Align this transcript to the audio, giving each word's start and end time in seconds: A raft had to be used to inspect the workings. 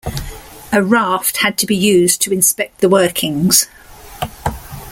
A 0.73 0.81
raft 0.81 1.37
had 1.37 1.59
to 1.59 1.67
be 1.67 1.75
used 1.75 2.23
to 2.23 2.33
inspect 2.33 2.79
the 2.81 2.89
workings. 2.89 3.67